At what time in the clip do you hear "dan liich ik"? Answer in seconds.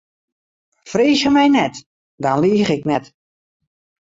2.23-2.83